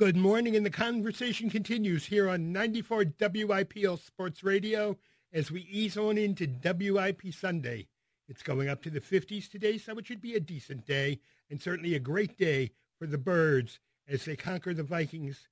[0.00, 4.96] Good morning, and the conversation continues here on 94 WIPL Sports Radio
[5.30, 7.86] as we ease on into WIP Sunday.
[8.26, 11.60] It's going up to the 50s today, so it should be a decent day, and
[11.60, 13.78] certainly a great day for the Birds
[14.08, 15.48] as they conquer the Vikings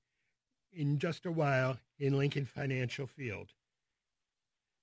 [0.73, 3.49] in just a while in Lincoln Financial Field.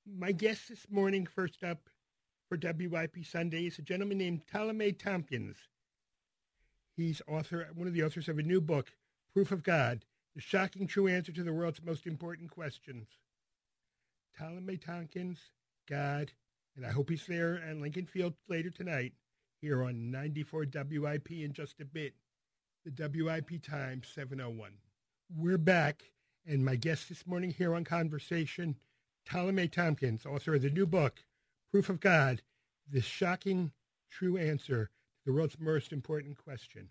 [0.07, 1.89] My guest this morning, first up
[2.48, 5.57] for WIP Sunday, is a gentleman named Ptolemy Tompkins.
[6.96, 8.93] He's author, one of the authors of a new book,
[9.37, 13.07] Proof of God, the shocking true answer to the world's most important questions.
[14.35, 15.50] Ptolemy Tompkins,
[15.86, 16.32] God,
[16.75, 19.12] and I hope he's there at Lincoln Field later tonight
[19.61, 22.14] here on 94 WIP in just a bit.
[22.86, 24.72] The WIP time 701.
[25.37, 26.04] We're back,
[26.46, 28.76] and my guest this morning here on Conversation,
[29.26, 31.25] Ptolemy Tompkins, author of the new book,
[31.71, 32.41] Proof of God,
[32.91, 33.73] the shocking
[34.11, 36.89] true answer to the world's most important question.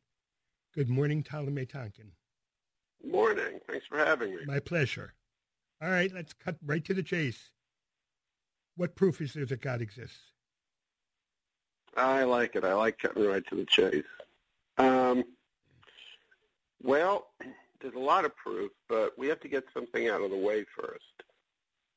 [0.76, 2.14] Good morning, Ptolemy Tompkins.
[3.10, 3.60] Morning.
[3.70, 4.46] Thanks for having me.
[4.46, 5.14] My pleasure.
[5.82, 7.50] All right, let's cut right to the chase.
[8.78, 10.20] What proof is there that God exists?
[11.96, 12.64] I like it.
[12.64, 14.04] I like cutting right to the chase.
[14.78, 15.24] Um,
[16.84, 17.28] well,
[17.80, 20.66] there's a lot of proof, but we have to get something out of the way
[20.78, 21.24] first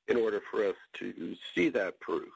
[0.07, 2.33] in order for us to see that proof.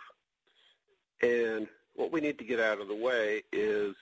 [1.22, 3.94] And what we need to get out of the way is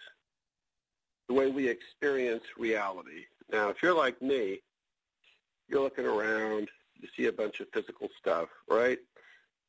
[1.28, 3.27] the way we experience reality.
[3.53, 4.61] Now, if you're like me,
[5.70, 6.68] you're looking around,
[7.00, 8.98] you see a bunch of physical stuff, right?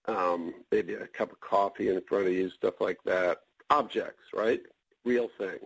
[0.06, 3.40] Um, maybe a cup of coffee in front of you, stuff like that.
[3.70, 4.62] Objects, right?
[5.06, 5.66] Real things.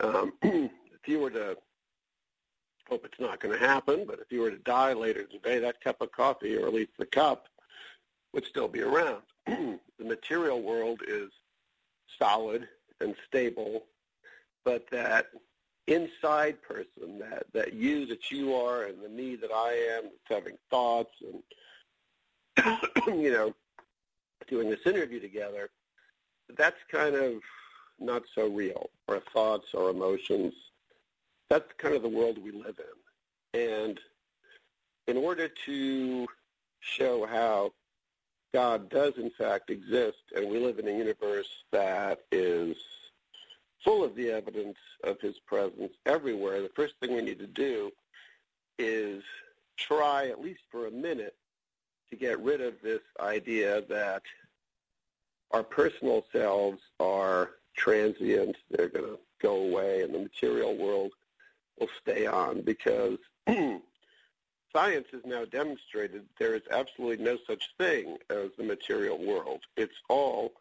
[0.00, 1.56] Um, if you were to,
[2.88, 5.80] hope it's not going to happen, but if you were to die later today, that
[5.80, 7.48] cup of coffee, or at least the cup,
[8.32, 9.22] would still be around.
[9.46, 11.30] the material world is
[12.18, 12.68] solid
[13.00, 13.84] and stable,
[14.64, 15.26] but that
[15.86, 20.42] inside person, that, that you that you are and the me that I am that's
[20.42, 21.14] having thoughts
[22.56, 22.78] and,
[23.22, 23.54] you know,
[24.48, 25.70] doing this interview together,
[26.56, 27.34] that's kind of
[27.98, 28.90] not so real.
[29.08, 30.54] Our thoughts, our emotions,
[31.48, 32.78] that's kind of the world we live
[33.54, 33.60] in.
[33.60, 34.00] And
[35.06, 36.26] in order to
[36.80, 37.72] show how
[38.52, 42.76] God does in fact exist and we live in a universe that is
[43.84, 47.90] full of the evidence of his presence everywhere, the first thing we need to do
[48.78, 49.22] is
[49.76, 51.36] try, at least for a minute,
[52.10, 54.22] to get rid of this idea that
[55.50, 61.12] our personal selves are transient, they're going to go away, and the material world
[61.78, 63.18] will stay on because
[64.74, 69.60] science has now demonstrated there is absolutely no such thing as the material world.
[69.76, 70.52] It's all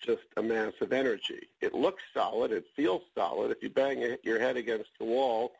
[0.00, 1.48] just a mass of energy.
[1.60, 2.52] It looks solid.
[2.52, 3.50] It feels solid.
[3.50, 5.52] If you bang your head against the wall,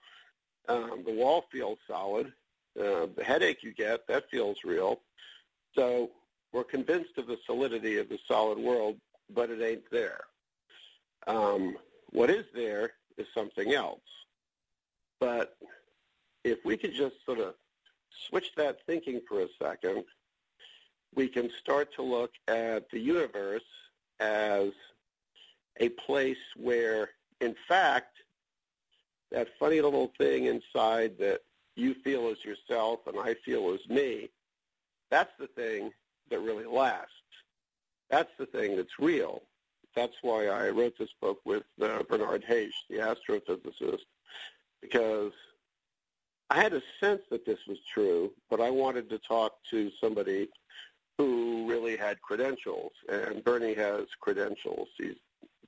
[0.69, 2.33] um, the wall feels solid.
[2.79, 5.01] Uh, the headache you get, that feels real.
[5.75, 6.11] So
[6.53, 8.97] we're convinced of the solidity of the solid world,
[9.35, 10.21] but it ain't there.
[11.27, 11.77] Um,
[12.11, 14.01] what is there is something else.
[15.19, 15.57] But
[16.45, 17.55] if we could just sort of
[18.29, 20.05] switch that thinking for a second,
[21.15, 23.63] we can start to look at the universe
[24.21, 24.71] as
[25.79, 27.11] a place where,
[27.41, 28.17] in fact,
[29.31, 31.41] that funny little thing inside that
[31.75, 34.31] you feel as yourself and I feel as me,
[35.11, 35.93] that's the thing
[36.31, 37.13] that really lasts.
[38.11, 39.43] That's the thing that's real.
[39.95, 44.05] That's why I wrote this book with uh, Bernard Haisch, the astrophysicist,
[44.81, 45.33] because
[46.51, 50.49] I had a sense that this was true, but I wanted to talk to somebody
[51.19, 54.89] who really had credentials, and Bernie has credentials.
[54.99, 55.17] He's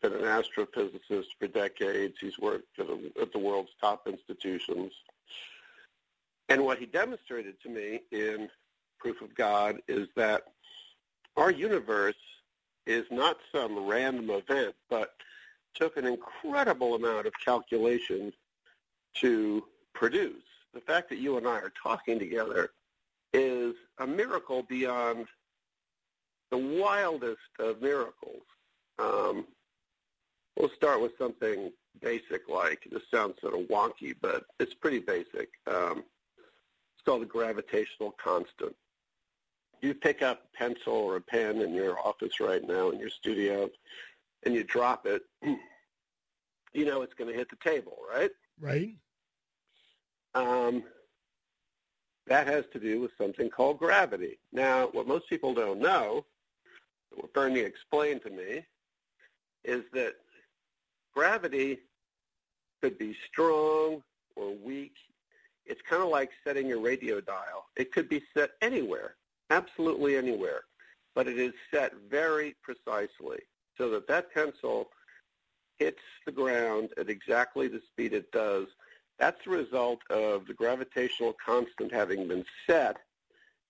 [0.00, 2.16] been an astrophysicist for decades.
[2.20, 4.92] He's worked at, a, at the world's top institutions.
[6.48, 8.48] And what he demonstrated to me in
[8.98, 10.42] Proof of God is that
[11.36, 12.16] our universe
[12.86, 15.15] is not some random event, but
[15.75, 18.32] took an incredible amount of calculation
[19.15, 20.42] to produce.
[20.75, 22.71] The fact that you and I are talking together
[23.33, 25.27] is a miracle beyond
[26.50, 28.42] the wildest of miracles.
[28.98, 29.47] Um,
[30.56, 35.50] we'll start with something basic like, this sounds sort of wonky, but it's pretty basic.
[35.66, 36.04] Um,
[36.95, 38.74] it's called the gravitational constant.
[39.80, 43.10] You pick up a pencil or a pen in your office right now in your
[43.10, 43.71] studio
[44.44, 45.22] and you drop it,
[46.72, 48.30] you know it's going to hit the table, right?
[48.60, 48.97] Right.
[50.34, 50.84] Um,
[52.27, 54.39] that has to do with something called gravity.
[54.53, 56.27] Now, what most people don't know
[57.18, 58.65] what Bernie explained to me
[59.65, 60.15] is that
[61.15, 61.78] gravity
[62.80, 64.03] could be strong
[64.36, 64.94] or weak.
[65.66, 67.66] It's kind of like setting your radio dial.
[67.76, 69.16] It could be set anywhere,
[69.50, 70.62] absolutely anywhere,
[71.15, 73.41] but it is set very precisely
[73.76, 74.88] so that that pencil
[75.78, 78.66] hits the ground at exactly the speed it does.
[79.18, 82.97] That's the result of the gravitational constant having been set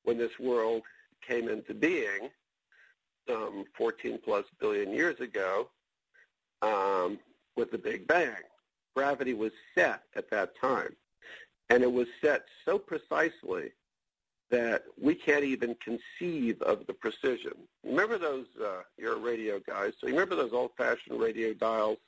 [0.04, 0.82] when this world
[1.26, 2.30] came into being
[3.28, 5.68] some 14 plus billion years ago
[6.62, 7.18] um,
[7.56, 8.42] with the Big Bang.
[8.96, 10.96] Gravity was set at that time.
[11.70, 13.70] And it was set so precisely
[14.50, 17.52] that we can't even conceive of the precision.
[17.84, 21.98] Remember those, uh, you're a radio guy, so you remember those old-fashioned radio dials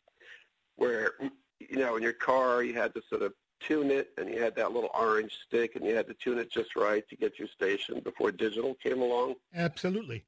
[0.76, 1.12] where,
[1.58, 4.56] you know, in your car you had to sort of tune it and you had
[4.56, 7.49] that little orange stick and you had to tune it just right to get your
[7.49, 9.34] station before digital came along?
[9.55, 10.25] Absolutely.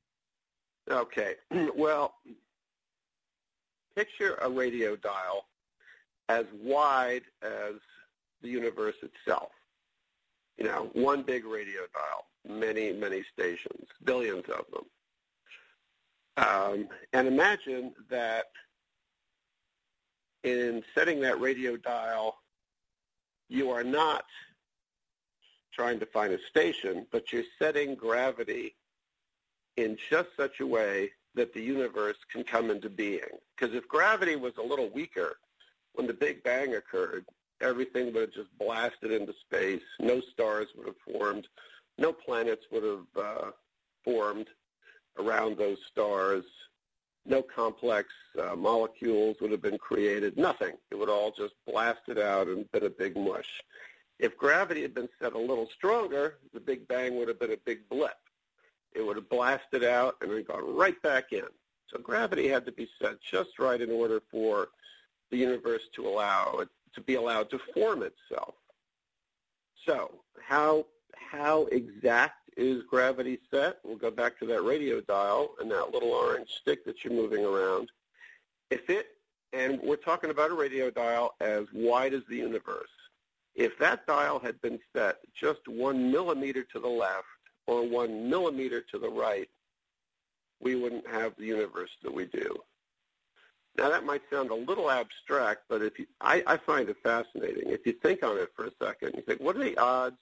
[0.90, 1.34] Okay.
[1.76, 2.14] Well,
[3.94, 5.46] picture a radio dial
[6.29, 7.75] as wide as
[8.40, 9.50] the universe itself.
[10.56, 14.84] You know, one big radio dial, many, many stations, billions of them.
[16.37, 18.46] Um, and imagine that
[20.44, 22.37] in setting that radio dial,
[23.49, 24.25] you are not
[25.73, 28.75] trying to find a station, but you're setting gravity
[29.76, 33.20] in just such a way that the universe can come into being.
[33.56, 35.38] Because if gravity was a little weaker
[35.94, 37.24] when the Big Bang occurred,
[37.60, 39.82] everything would have just blasted into space.
[40.00, 41.48] No stars would have formed.
[41.98, 43.50] No planets would have uh,
[44.04, 44.48] formed
[45.19, 46.44] around those stars.
[47.24, 48.08] No complex
[48.42, 50.36] uh, molecules would have been created.
[50.36, 50.72] Nothing.
[50.90, 53.62] It would all just blasted out and been a big mush.
[54.19, 57.56] If gravity had been set a little stronger, the Big Bang would have been a
[57.56, 58.16] big blip.
[58.94, 61.44] It would have blasted out and then gone right back in.
[61.88, 64.68] So gravity had to be set just right in order for
[65.30, 68.54] the universe to allow it to be allowed to form itself.
[69.86, 73.78] So how how exact is gravity set?
[73.82, 77.44] We'll go back to that radio dial and that little orange stick that you're moving
[77.44, 77.90] around.
[78.70, 79.06] If it
[79.52, 82.88] and we're talking about a radio dial as wide as the universe.
[83.54, 87.26] If that dial had been set just one millimeter to the left
[87.66, 89.48] or one millimeter to the right,
[90.60, 92.56] we wouldn't have the universe that we do.
[93.76, 97.70] Now that might sound a little abstract, but if you, I, I find it fascinating.
[97.70, 100.18] If you think on it for a second, you think, what are the odds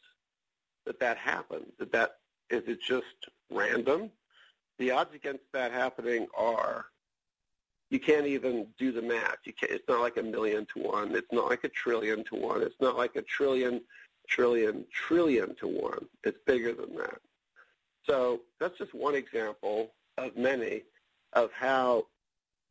[0.87, 1.72] that that happens?
[1.78, 2.16] That that
[2.48, 4.10] is it just random?
[4.78, 6.87] The odds against that happening are
[7.90, 9.38] you can't even do the math.
[9.44, 11.14] You can't, it's not like a million to one.
[11.14, 12.62] It's not like a trillion to one.
[12.62, 13.81] It's not like a trillion,
[14.31, 16.06] trillion, trillion to one.
[16.25, 17.21] It's bigger than that.
[18.09, 20.82] So that's just one example of many
[21.35, 22.06] of how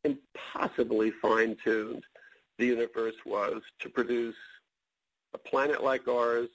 [0.04, 2.02] impossibly fine-tuned
[2.58, 4.36] the universe was to produce
[5.34, 6.48] a planet like ours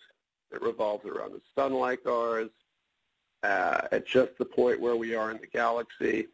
[0.51, 2.49] that revolves around a sun like ours
[3.43, 6.27] uh, at just the point where we are in the galaxy.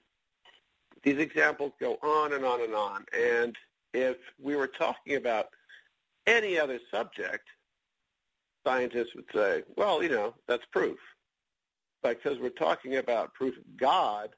[1.03, 3.06] These examples go on and on and on.
[3.17, 3.56] And
[3.94, 5.50] if we were talking about
[6.27, 7.47] any other subject,
[8.65, 10.97] scientists would say, well, you know, that's proof.
[12.03, 14.29] But because we're talking about proof of God,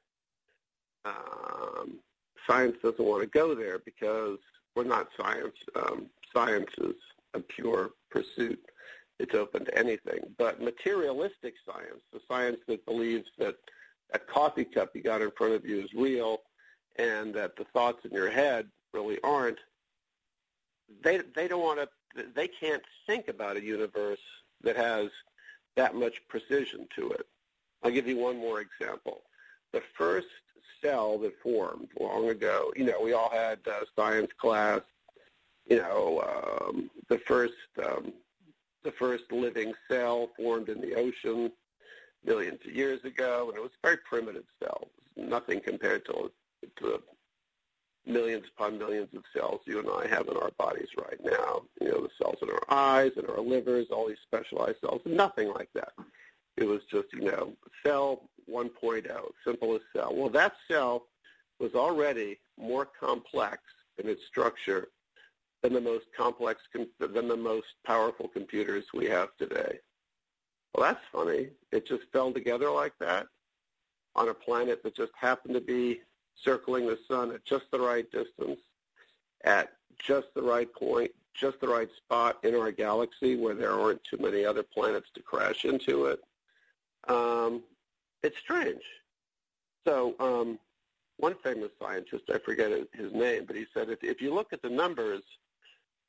[1.04, 1.98] um,
[2.48, 4.38] science doesn't want to go there because
[4.74, 5.56] we're not science.
[5.76, 6.94] Um, science is
[7.34, 8.60] a pure pursuit.
[9.18, 10.20] It's open to anything.
[10.38, 13.56] But materialistic science, the science that believes that
[14.12, 16.38] that coffee cup you got in front of you is real
[16.96, 19.58] and that the thoughts in your head really aren't,
[21.02, 21.88] they, they don't want to,
[22.34, 24.20] they can't think about a universe
[24.62, 25.10] that has
[25.76, 27.26] that much precision to it.
[27.82, 29.22] I'll give you one more example.
[29.72, 30.28] The first
[30.82, 32.72] cell that formed long ago.
[32.76, 34.80] You know, we all had uh, science class.
[35.68, 37.54] You know, um, the first
[37.84, 38.12] um,
[38.82, 41.50] the first living cell formed in the ocean
[42.24, 44.88] millions of years ago, and it was a very primitive cell.
[45.16, 46.30] Nothing compared to,
[46.80, 47.02] to
[48.06, 51.62] millions upon millions of cells you and I have in our bodies right now.
[51.80, 55.52] You know, the cells in our eyes and our livers, all these specialized cells, nothing
[55.52, 55.92] like that.
[56.56, 57.52] It was just, you know,
[57.84, 60.14] cell 1.0, simple as cell.
[60.14, 61.06] Well, that cell
[61.58, 63.62] was already more complex
[63.98, 64.88] in its structure
[65.62, 66.60] than the most complex,
[67.00, 69.78] than the most powerful computers we have today.
[70.74, 71.48] Well, that's funny.
[71.72, 73.26] It just fell together like that
[74.14, 76.00] on a planet that just happened to be
[76.42, 78.60] circling the sun at just the right distance,
[79.44, 84.02] at just the right point, just the right spot in our galaxy where there aren't
[84.04, 86.20] too many other planets to crash into it.
[87.08, 87.62] Um,
[88.22, 88.82] it's strange.
[89.86, 90.58] So um,
[91.18, 94.62] one famous scientist, I forget his name, but he said if, if you look at
[94.62, 95.22] the numbers,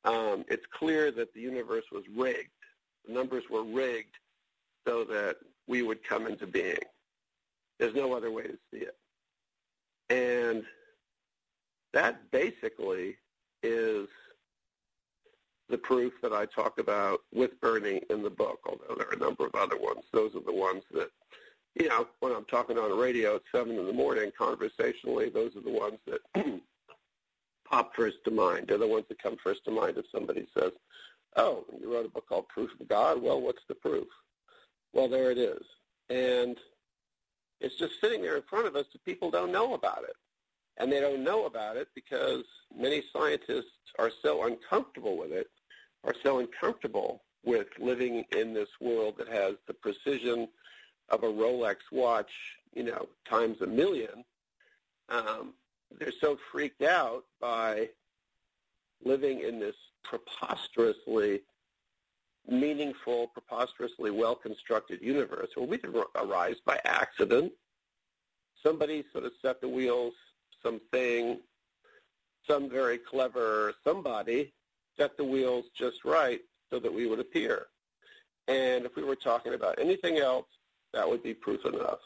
[0.04, 2.50] um, it's clear that the universe was rigged.
[3.06, 4.14] The numbers were rigged
[4.86, 6.78] so that we would come into being.
[7.78, 8.96] There's no other way to see it.
[10.10, 10.64] And
[11.92, 13.16] that basically
[13.62, 14.08] is
[15.68, 19.18] the proof that I talk about with Bernie in the book, although there are a
[19.18, 20.04] number of other ones.
[20.12, 21.10] Those are the ones that,
[21.74, 25.56] you know, when I'm talking on the radio at 7 in the morning conversationally, those
[25.56, 26.20] are the ones that
[27.68, 28.66] pop first to mind.
[28.68, 30.72] They're the ones that come first to mind if somebody says,
[31.36, 33.20] oh, you wrote a book called Proof of God.
[33.20, 34.06] Well, what's the proof?
[34.92, 35.62] Well, there it is.
[36.08, 36.56] And
[37.60, 40.16] it's just sitting there in front of us that people don't know about it.
[40.78, 42.44] And they don't know about it because
[42.76, 45.50] many scientists are so uncomfortable with it,
[46.04, 50.48] are so uncomfortable with living in this world that has the precision
[51.08, 52.30] of a Rolex watch,
[52.74, 54.24] you know, times a million.
[55.08, 55.54] Um,
[55.98, 57.88] they're so freaked out by
[59.04, 61.42] living in this preposterously
[62.48, 67.52] meaningful, preposterously well-constructed universe where we didn't arise by accident.
[68.62, 70.14] Somebody sort of set the wheels,
[70.62, 71.40] something,
[72.46, 74.52] some very clever somebody
[74.96, 77.66] set the wheels just right so that we would appear.
[78.48, 80.46] And if we were talking about anything else,
[80.92, 81.98] that would be proof enough.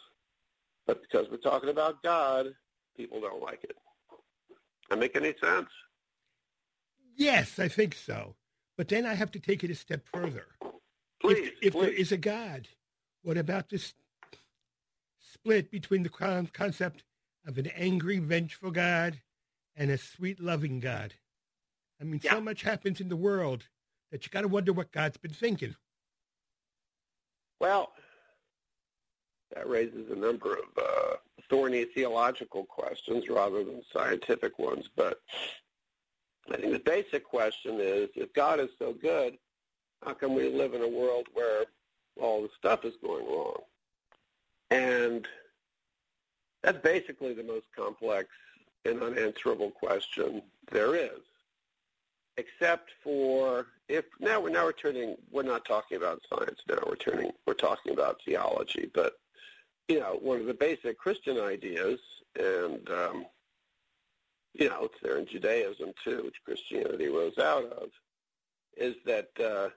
[0.86, 2.54] But because we're talking about God,
[2.96, 3.76] people don't like it.
[4.08, 5.68] Does That make any sense?
[7.16, 8.34] Yes, I think so.
[8.80, 10.46] But then I have to take it a step further.
[11.20, 11.80] Please, if, if please.
[11.82, 12.66] there is a God,
[13.22, 13.92] what about this
[15.18, 17.04] split between the concept
[17.46, 19.20] of an angry, vengeful God
[19.76, 21.12] and a sweet, loving God?
[22.00, 22.30] I mean, yeah.
[22.30, 23.64] so much happens in the world
[24.10, 25.76] that you got to wonder what God's been thinking.
[27.60, 27.92] Well,
[29.54, 31.16] that raises a number of uh,
[31.50, 34.88] thorny theological questions rather than scientific ones.
[34.96, 35.20] But
[36.52, 39.38] I think the basic question is, if God is so good,
[40.04, 41.64] how come we live in a world where
[42.20, 43.60] all the stuff is going wrong?
[44.70, 45.26] And
[46.62, 48.28] that's basically the most complex
[48.84, 50.42] and unanswerable question
[50.72, 51.20] there is.
[52.36, 56.94] Except for if now we're now we're turning we're not talking about science now we're
[56.94, 59.14] turning we're talking about theology but
[59.90, 61.98] you know, one of the basic Christian ideas,
[62.38, 63.26] and um,
[64.54, 67.90] you know, it's there in Judaism too, which Christianity rose out of,
[68.76, 69.68] is that uh,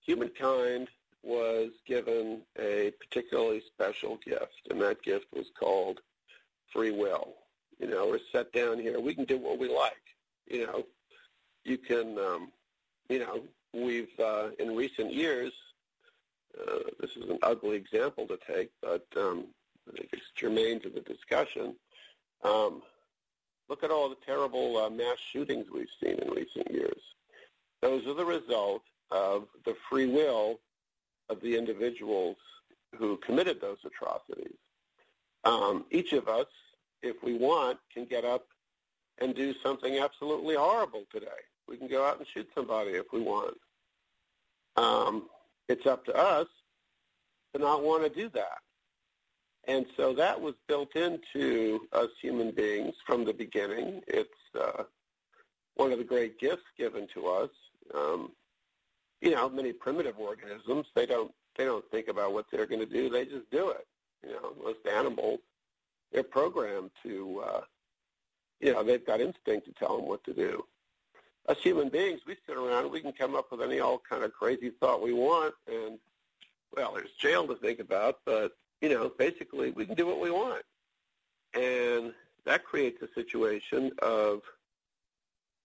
[0.00, 0.88] humankind
[1.22, 6.00] was given a particularly special gift, and that gift was called
[6.72, 7.34] free will.
[7.78, 9.00] You know, we're set down here.
[9.00, 9.92] We can do what we like.
[10.46, 10.86] You know,
[11.64, 12.52] you can, um,
[13.08, 13.42] you know,
[13.72, 15.52] we've uh, in recent years
[16.60, 19.46] uh, this is an ugly example to take, but um,
[19.88, 21.74] I think it's germane to the discussion.
[22.42, 22.82] Um,
[23.68, 27.00] look at all the terrible uh, mass shootings we've seen in recent years.
[27.82, 30.60] Those are the result of the free will
[31.28, 32.36] of the individuals
[32.98, 34.56] who committed those atrocities.
[35.44, 36.46] Um, each of us,
[37.02, 38.46] if we want, can get up
[39.20, 41.26] and do something absolutely horrible today.
[41.68, 43.56] We can go out and shoot somebody if we want.
[44.76, 45.28] Um,
[45.68, 46.48] it's up to us
[47.54, 48.58] to not want to do that.
[49.66, 54.02] And so that was built into us human beings from the beginning.
[54.06, 54.84] It's uh,
[55.74, 57.50] one of the great gifts given to us.
[57.94, 58.32] Um,
[59.20, 62.86] you know, many primitive organisms they don't they don't think about what they're going to
[62.86, 63.08] do.
[63.08, 63.86] They just do it.
[64.22, 65.40] You know, most animals
[66.12, 67.42] they're programmed to.
[67.46, 67.60] Uh,
[68.60, 70.64] you know, they've got instinct to tell them what to do
[71.48, 74.32] us human beings, we sit around we can come up with any all kind of
[74.32, 75.98] crazy thought we want, and
[76.74, 78.52] well, there's jail to think about, but
[78.84, 80.62] you know, basically we can do what we want,
[81.54, 82.12] and
[82.44, 84.42] that creates a situation of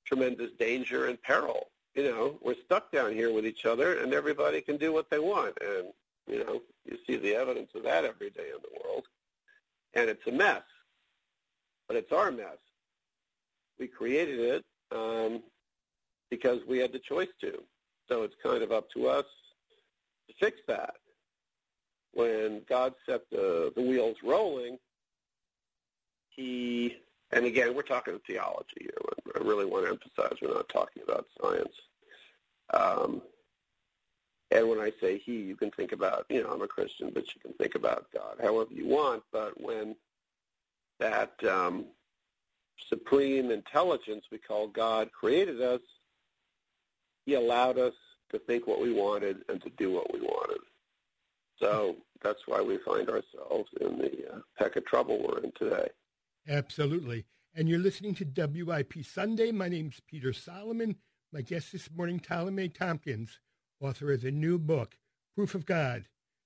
[0.06, 1.68] tremendous danger and peril.
[1.96, 5.20] You know, we're stuck down here with each other, and everybody can do what they
[5.20, 5.88] want, and
[6.28, 9.06] you know, you see the evidence of that every day in the world,
[9.94, 10.64] and it's a mess,
[11.88, 12.60] but it's our mess.
[13.80, 14.66] We created it.
[14.92, 15.44] Um,
[16.30, 17.62] because we had the choice to.
[18.08, 19.26] So it's kind of up to us
[20.28, 20.96] to fix that.
[22.14, 24.78] When God set the, the wheels rolling,
[26.30, 26.98] he,
[27.32, 28.92] and again, we're talking theology here.
[29.36, 31.76] I really want to emphasize we're not talking about science.
[32.74, 33.22] Um,
[34.52, 37.34] and when I say he, you can think about, you know, I'm a Christian, but
[37.36, 39.24] you can think about God however you want.
[39.32, 39.96] But when
[41.00, 41.86] that um,
[42.90, 45.82] supreme intelligence we call God created us,
[47.26, 47.94] he allowed us
[48.32, 50.62] to think what we wanted and to do what we wanted.
[51.60, 55.90] So that's why we find ourselves in the uh, peck of trouble we're in today.
[56.48, 57.26] Absolutely.
[57.56, 59.52] And you're listening to WIP Sunday.
[59.52, 60.96] My name's Peter Solomon.
[61.32, 63.40] My guest this morning, Ptolemy Tompkins,
[63.82, 64.98] author of the new book,
[65.36, 66.06] Proof of God,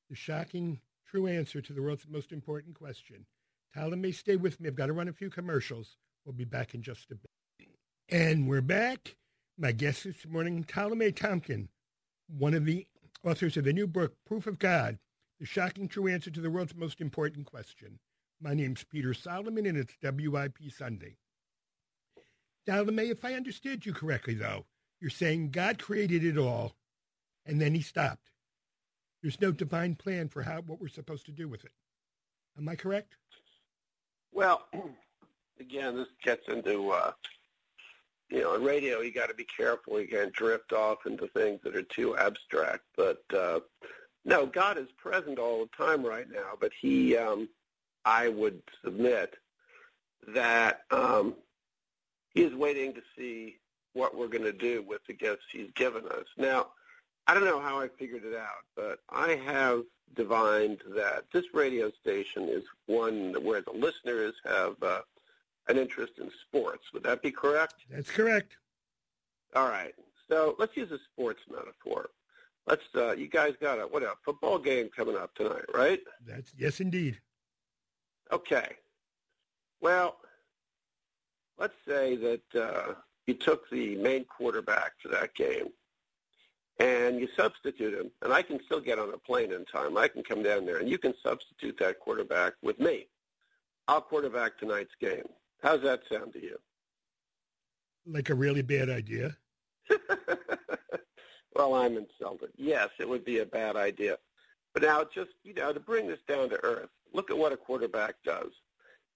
[0.10, 3.25] the shocking true answer to the world's most important question.
[3.74, 4.67] Ptolemy, stay with me.
[4.67, 5.96] I've got to run a few commercials.
[6.25, 7.70] We'll be back in just a bit.
[8.10, 9.15] And we're back.
[9.58, 11.70] My guest this morning, Ptolemy Tompkins,
[12.27, 12.88] one of the
[13.24, 14.98] authors of the new book, Proof of God,
[15.39, 17.99] the shocking true answer to the world's most important question.
[18.41, 21.17] My name's Peter Solomon, and it's WIP Sunday.
[22.65, 24.65] Ptolemy, if I understood you correctly, though,
[24.99, 26.75] you're saying God created it all,
[27.45, 28.31] and then he stopped.
[29.21, 31.71] There's no divine plan for how what we're supposed to do with it.
[32.57, 33.15] Am I correct?
[34.31, 34.67] Well,
[35.59, 37.11] again, this gets into uh,
[38.33, 39.99] you know, on radio, you got to be careful.
[40.01, 42.83] You can't drift off into things that are too abstract.
[42.97, 43.59] But uh,
[44.25, 46.53] no, God is present all the time right now.
[46.59, 47.49] But He, um,
[48.05, 49.35] I would submit
[50.27, 51.35] that um,
[52.33, 53.57] He is waiting to see
[53.93, 56.25] what we're going to do with the gifts He's given us.
[56.37, 56.67] Now,
[57.27, 59.83] I don't know how I figured it out, but I have
[60.15, 65.01] divined that this radio station is one where the listeners have uh,
[65.67, 66.83] an interest in sports.
[66.93, 67.75] Would that be correct?
[67.89, 68.57] That's correct.
[69.55, 69.93] All right.
[70.29, 72.09] So let's use a sports metaphor.
[72.67, 72.84] Let's.
[72.96, 76.00] Uh, you guys got a what a football game coming up tonight, right?
[76.25, 77.20] That's yes, indeed.
[78.32, 78.77] Okay.
[79.82, 80.17] Well,
[81.58, 82.93] let's say that uh,
[83.27, 85.67] you took the main quarterback for that game,
[86.79, 89.98] and you substitute him, and I can still get on a plane in time.
[89.98, 93.08] I can come down there, and you can substitute that quarterback with me.
[93.88, 95.27] I'll quarterback tonight's game.
[95.62, 96.58] How's that sound to you?
[98.05, 99.36] Like a really bad idea?
[101.55, 102.50] well, I'm insulted.
[102.57, 104.17] Yes, it would be a bad idea.
[104.74, 107.57] But now just, you know, to bring this down to earth, look at what a
[107.57, 108.51] quarterback does.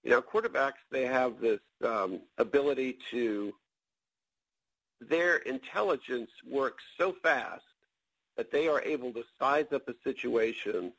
[0.04, 3.52] You know, quarterbacks, they have this um, ability to,
[5.00, 7.64] their intelligence works so fast
[8.36, 10.92] that they are able to size up a situation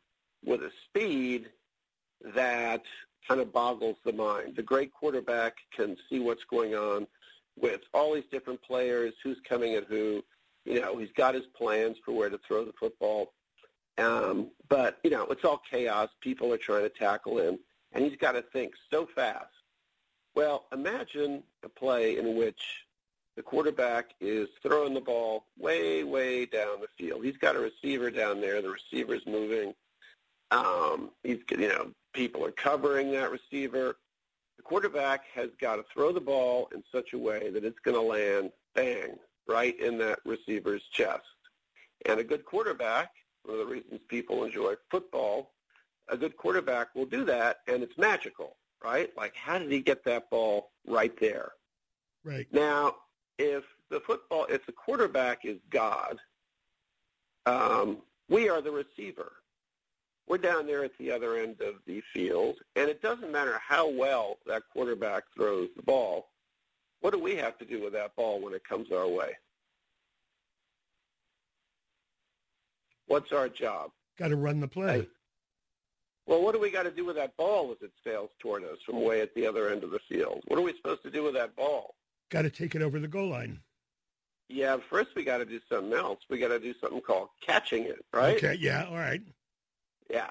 [0.44, 1.50] with a speed
[2.36, 2.84] that
[3.28, 4.56] kind of boggles the mind.
[4.56, 7.08] The great quarterback can see what's going on
[7.58, 10.24] with all these different players, who's coming at who.
[10.70, 13.34] You know, he's got his plans for where to throw the football.
[13.98, 16.10] Um, but, you know, it's all chaos.
[16.22, 17.58] People are trying to tackle him,
[17.92, 19.48] and he's got to think so fast.
[20.36, 22.86] Well, imagine a play in which
[23.36, 27.26] the quarterback is throwing the ball way, way down the field.
[27.26, 28.62] He's got a receiver down there.
[28.62, 29.74] The receiver's moving.
[30.52, 33.98] Um, he's, you know, people are covering that receiver.
[34.58, 37.98] The quarterback has got to throw the ball in such a way that it's going
[37.98, 39.18] to land bang
[39.50, 41.24] right in that receiver's chest.
[42.06, 43.12] And a good quarterback,
[43.44, 45.52] one of the reasons people enjoy football,
[46.08, 49.10] a good quarterback will do that, and it's magical, right?
[49.18, 51.52] Like, how did he get that ball right there?
[52.24, 52.48] Right.
[52.52, 52.96] Now,
[53.38, 56.20] if the football, if the quarterback is God,
[57.46, 57.98] um,
[58.30, 59.34] we are the receiver.
[60.28, 63.90] We're down there at the other end of the field, and it doesn't matter how
[63.90, 66.29] well that quarterback throws the ball.
[67.02, 69.38] What do we have to do with that ball when it comes our way?
[73.08, 73.92] What's our job?
[74.18, 75.00] Got to run the play.
[75.00, 75.08] Hey,
[76.28, 78.78] well, what do we got to do with that ball as it sails toward us
[78.86, 80.44] from way at the other end of the field?
[80.48, 81.96] What are we supposed to do with that ball?
[82.30, 83.62] Got to take it over the goal line.
[84.48, 86.20] Yeah, first we got to do something else.
[86.30, 88.36] We got to do something called catching it, right?
[88.36, 89.22] Okay, yeah, all right.
[90.10, 90.30] Yeah.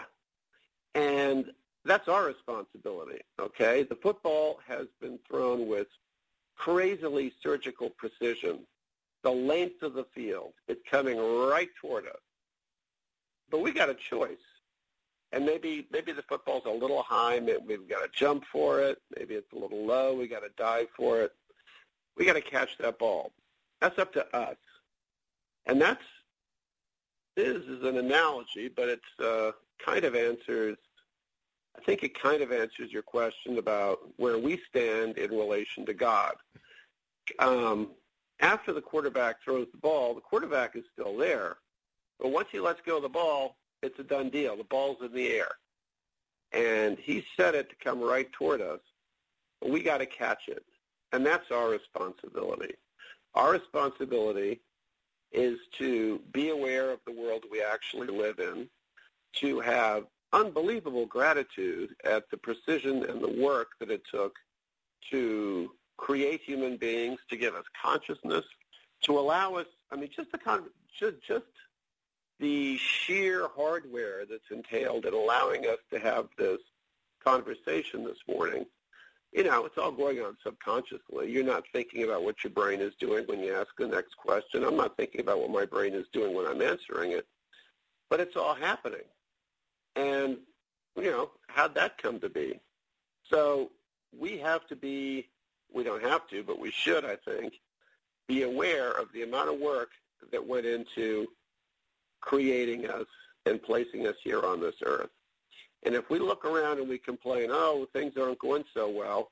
[0.95, 1.47] And
[1.85, 3.83] that's our responsibility, okay?
[3.83, 5.89] The football has been thrown with
[6.59, 8.61] crazily surgical precision.
[9.23, 12.21] The length of the field, it's coming right toward us.
[13.51, 14.37] But we got a choice.
[15.33, 17.39] And maybe maybe the football's a little high.
[17.41, 18.99] Maybe we've got to jump for it.
[19.19, 20.15] Maybe it's a little low.
[20.15, 21.33] We got to dive for it.
[22.17, 23.33] We got to catch that ball.
[23.81, 24.57] That's up to us.
[25.67, 26.03] And that's
[27.37, 29.53] this is an analogy, but it's uh,
[29.85, 30.77] kind of answers,
[31.79, 35.95] I think it kind of answers your question about where we stand in relation to
[35.95, 36.35] God.
[37.39, 37.91] Um,
[38.41, 41.59] after the quarterback throws the ball, the quarterback is still there.
[42.19, 44.57] But once he lets go of the ball, it's a done deal.
[44.57, 45.51] The ball's in the air.
[46.51, 48.81] And he set it to come right toward us.
[49.65, 50.65] We got to catch it.
[51.13, 52.75] And that's our responsibility.
[53.35, 54.61] Our responsibility
[55.31, 58.69] is to be aware of the world we actually live in,
[59.35, 64.37] to have unbelievable gratitude at the precision and the work that it took
[65.11, 68.45] to create human beings, to give us consciousness,
[69.03, 71.47] to allow us, I mean, just the, con- just, just
[72.39, 76.61] the sheer hardware that's entailed in allowing us to have this
[77.25, 78.67] conversation this morning
[79.33, 81.31] you know, it's all going on subconsciously.
[81.31, 84.65] You're not thinking about what your brain is doing when you ask the next question.
[84.65, 87.27] I'm not thinking about what my brain is doing when I'm answering it.
[88.09, 89.05] But it's all happening.
[89.99, 90.39] And,
[90.97, 92.61] you know, how'd that come to be?
[93.29, 93.73] So
[94.17, 95.29] we have to be,
[95.73, 97.55] we don't have to, but we should, I think,
[98.29, 99.91] be aware of the amount of work
[100.31, 101.27] that went into
[102.21, 103.07] creating us
[103.45, 105.11] and placing us here on this earth.
[105.83, 109.31] And if we look around and we complain, oh, things aren't going so well,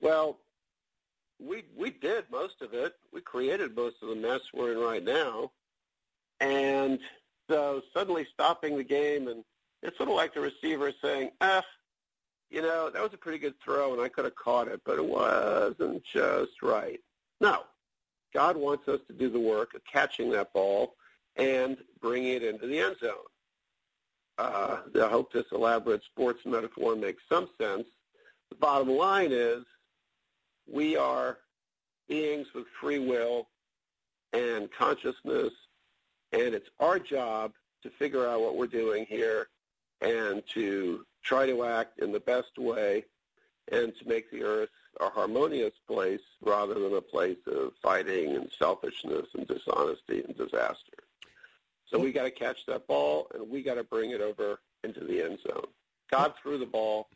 [0.00, 0.38] well,
[1.40, 2.94] we we did most of it.
[3.12, 5.50] We created most of the mess we're in right now.
[6.40, 6.98] And
[7.48, 9.44] so suddenly stopping the game and
[9.86, 11.62] it's sort of like the receiver saying, ah,
[12.50, 14.98] you know, that was a pretty good throw and I could have caught it, but
[14.98, 17.00] it wasn't just right.
[17.40, 17.62] No.
[18.34, 20.94] God wants us to do the work of catching that ball
[21.36, 23.12] and bringing it into the end zone.
[24.38, 27.86] Uh, I hope this elaborate sports metaphor makes some sense.
[28.50, 29.64] The bottom line is
[30.70, 31.38] we are
[32.08, 33.48] beings with free will
[34.32, 35.52] and consciousness,
[36.32, 39.48] and it's our job to figure out what we're doing here
[40.00, 43.04] and to try to act in the best way
[43.72, 48.50] and to make the earth a harmonious place rather than a place of fighting and
[48.58, 50.96] selfishness and dishonesty and disaster.
[51.86, 55.00] So we got to catch that ball and we got to bring it over into
[55.00, 55.66] the end zone.
[56.10, 57.08] God threw the ball.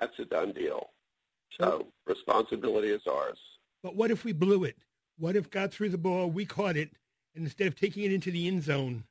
[0.00, 0.90] That's a done deal.
[1.58, 3.38] So responsibility is ours.
[3.82, 4.76] But what if we blew it?
[5.18, 6.90] What if God threw the ball, we caught it,
[7.34, 9.04] and instead of taking it into the end zone,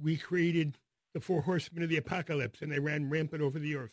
[0.00, 0.78] we created
[1.14, 3.92] the four horsemen of the apocalypse and they ran rampant over the earth?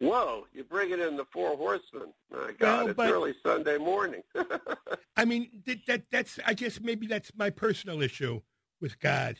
[0.00, 2.12] Whoa, you bring it in the four horsemen.
[2.30, 4.22] My God, well, it's early Sunday morning.
[5.16, 8.40] I mean, that, that that's I guess maybe that's my personal issue
[8.80, 9.38] with God.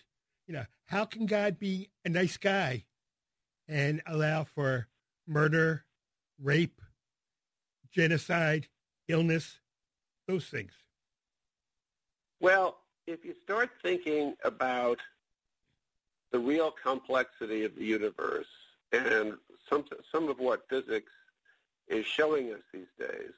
[0.48, 2.86] You know, how can God be a nice guy
[3.68, 4.88] and allow for
[5.26, 5.84] murder,
[6.42, 6.80] rape,
[7.92, 8.66] genocide,
[9.06, 9.60] illness,
[10.26, 10.72] those things?
[12.40, 14.98] Well, if you start thinking about
[16.32, 18.46] the real complexity of the universe
[18.92, 19.34] and
[19.68, 21.12] some some of what physics
[21.88, 23.32] is showing us these days,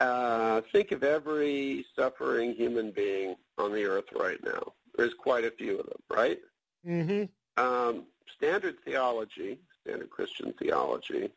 [0.00, 4.72] uh, think of every suffering human being on the earth right now.
[4.96, 6.38] There's quite a few of them, right?
[6.86, 7.62] Mm-hmm.
[7.62, 8.04] Um,
[8.36, 11.30] standard theology, standard Christian theology,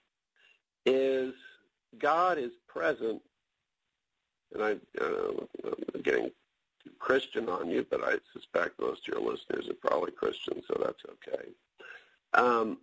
[0.85, 1.33] is
[1.97, 3.21] God is present,
[4.53, 6.31] and I, uh, I'm getting
[6.99, 11.03] Christian on you, but I suspect most of your listeners are probably Christian, so that's
[11.05, 11.49] okay.
[12.33, 12.79] Um,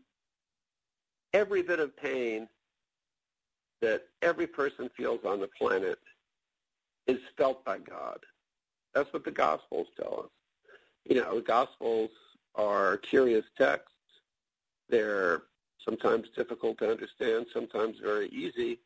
[1.32, 2.48] every bit of pain
[3.80, 5.98] that every person feels on the planet
[7.06, 8.18] is felt by God.
[8.94, 10.30] That's what the Gospels tell us.
[11.08, 12.10] You know, the Gospels
[12.54, 13.94] are curious texts.
[14.88, 15.42] They're
[15.84, 18.80] sometimes difficult to understand, sometimes very easy.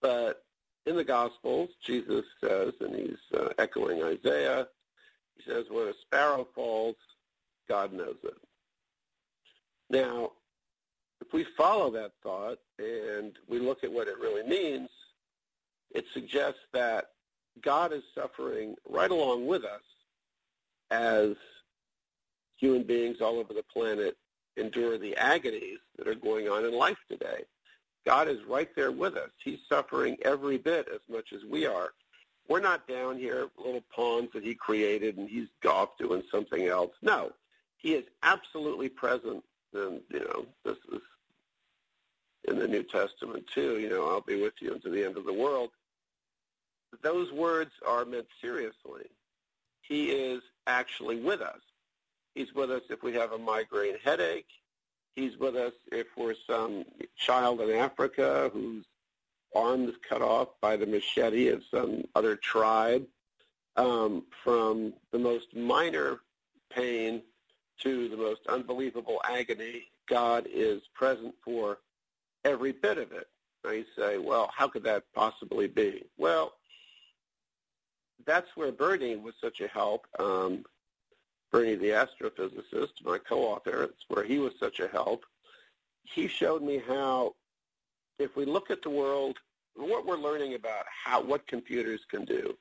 [0.00, 0.44] But
[0.86, 4.66] in the Gospels, Jesus says, and he's uh, echoing Isaiah,
[5.36, 6.96] he says, when a sparrow falls,
[7.68, 8.36] God knows it.
[9.90, 10.32] Now,
[11.20, 14.88] if we follow that thought and we look at what it really means,
[15.94, 17.10] it suggests that
[17.62, 19.82] God is suffering right along with us
[20.90, 21.34] as
[22.56, 24.16] human beings all over the planet
[24.56, 27.44] endure the agonies that are going on in life today.
[28.06, 29.30] God is right there with us.
[29.42, 31.90] He's suffering every bit as much as we are.
[32.48, 36.92] We're not down here, little pawns that he created, and he's off doing something else.
[37.02, 37.32] No,
[37.76, 41.00] he is absolutely present and you know this is
[42.48, 43.78] in the New Testament too.
[43.78, 45.70] You know, I'll be with you unto the end of the world.
[47.02, 49.04] Those words are meant seriously.
[49.82, 51.60] He is actually with us.
[52.34, 54.48] He's with us if we have a migraine headache.
[55.14, 56.84] He's with us if we're some
[57.16, 58.84] child in Africa whose
[59.54, 63.06] arm is cut off by the machete of some other tribe.
[63.76, 66.20] Um, from the most minor
[66.70, 67.22] pain
[67.80, 71.78] to the most unbelievable agony, God is present for
[72.44, 73.28] every bit of it.
[73.64, 76.04] Now you say, well, how could that possibly be?
[76.18, 76.54] Well,
[78.26, 80.06] that's where Bernie was such a help.
[80.18, 80.64] Um,
[81.50, 85.24] Bernie, the astrophysicist, my co-author, it's where he was such a help.
[86.04, 87.34] He showed me how,
[88.18, 89.38] if we look at the world,
[89.74, 92.56] what we're learning about how what computers can do,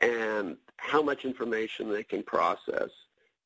[0.00, 2.90] and how much information they can process,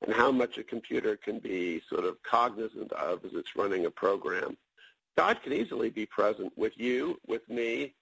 [0.02, 3.90] and how much a computer can be sort of cognizant of as it's running a
[3.90, 4.56] program.
[5.16, 7.94] God can easily be present with you, with me,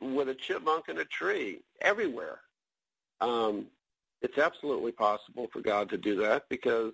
[0.00, 2.40] with a chipmunk in a tree, everywhere.
[3.20, 3.66] Um,
[4.22, 6.92] it's absolutely possible for God to do that because,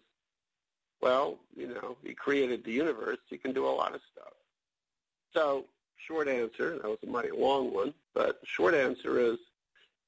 [1.01, 3.19] well, you know, he created the universe.
[3.29, 4.33] He can do a lot of stuff.
[5.35, 5.67] So
[6.07, 9.37] short answer, that was a mighty long one, but short answer is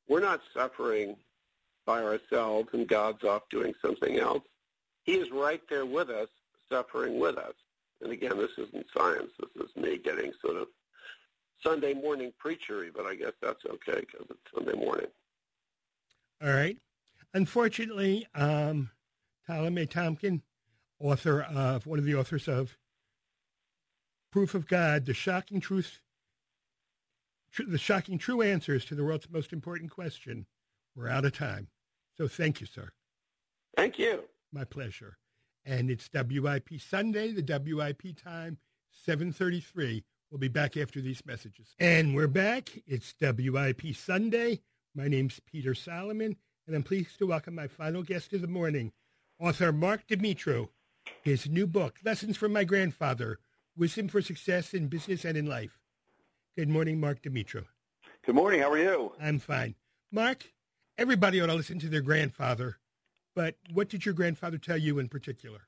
[0.08, 1.16] we're not suffering
[1.84, 4.42] by ourselves and God's off doing something else.
[5.04, 6.28] He is right there with us,
[6.70, 7.54] suffering with us.
[8.02, 9.30] And again, this isn't science.
[9.38, 10.68] This is me getting sort of
[11.62, 15.08] Sunday morning preachery, but I guess that's okay because it's Sunday morning.
[16.42, 16.78] All right.
[17.32, 18.90] Unfortunately, um,
[19.46, 20.42] Ptolemy Tompkin,
[20.98, 22.76] author of one of the authors of
[24.32, 26.00] Proof of God, the shocking truth,
[27.52, 30.46] tr- the shocking true answers to the world's most important question.
[30.94, 31.68] We're out of time.
[32.16, 32.90] So thank you, sir.
[33.76, 34.24] Thank you.
[34.52, 35.18] My pleasure.
[35.64, 38.58] And it's WIP Sunday, the WIP time,
[38.92, 40.04] 733.
[40.30, 41.74] We'll be back after these messages.
[41.78, 42.70] And we're back.
[42.86, 44.60] It's WIP Sunday.
[44.94, 46.36] My name's Peter Solomon,
[46.70, 48.92] and I'm pleased to welcome my final guest of the morning,
[49.40, 50.68] author Marc Demetriou.
[51.20, 53.40] His new book, Lessons from My Grandfather,
[53.76, 55.80] Wisdom for Success in Business and in Life.
[56.56, 57.64] Good morning, Marc Demetriou.
[58.24, 58.60] Good morning.
[58.60, 59.12] How are you?
[59.20, 59.74] I'm fine.
[60.12, 60.44] Mark,
[60.96, 62.78] everybody ought to listen to their grandfather,
[63.34, 65.62] but what did your grandfather tell you in particular?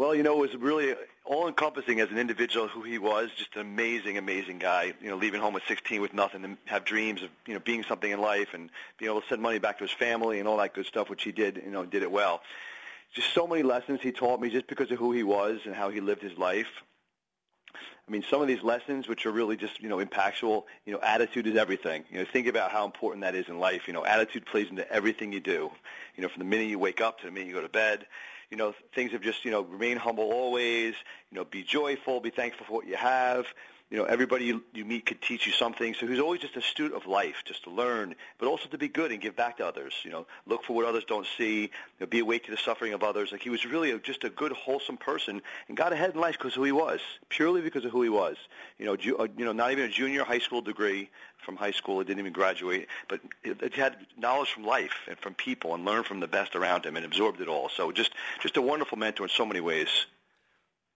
[0.00, 0.94] Well, you know, it was really
[1.26, 3.28] all-encompassing as an individual who he was.
[3.36, 4.94] Just an amazing, amazing guy.
[5.02, 7.82] You know, leaving home at 16 with nothing and have dreams of, you know, being
[7.82, 10.56] something in life and being able to send money back to his family and all
[10.56, 12.40] that good stuff, which he did, you know, did it well.
[13.14, 15.90] Just so many lessons he taught me just because of who he was and how
[15.90, 16.82] he lived his life.
[17.74, 21.00] I mean, some of these lessons, which are really just, you know, impactful, you know,
[21.02, 22.04] attitude is everything.
[22.10, 23.86] You know, think about how important that is in life.
[23.86, 25.70] You know, attitude plays into everything you do.
[26.16, 28.06] You know, from the minute you wake up to the minute you go to bed
[28.50, 30.94] you know, things have just, you know, remain humble always,
[31.30, 33.46] you know, be joyful, be thankful for what you have.
[33.90, 35.94] You know, everybody you, you meet could teach you something.
[35.94, 38.86] So he's always just a student of life, just to learn, but also to be
[38.86, 39.94] good and give back to others.
[40.04, 42.92] You know, look for what others don't see, you know, be awake to the suffering
[42.92, 43.32] of others.
[43.32, 46.38] Like he was really a, just a good, wholesome person and got ahead in life
[46.38, 47.00] because who he was,
[47.30, 48.36] purely because of who he was.
[48.78, 51.10] You know, ju- uh, you know, not even a junior high school degree
[51.44, 51.98] from high school.
[51.98, 55.84] He didn't even graduate, but it, it had knowledge from life and from people and
[55.84, 57.68] learned from the best around him and absorbed it all.
[57.68, 60.06] So just, just a wonderful mentor in so many ways.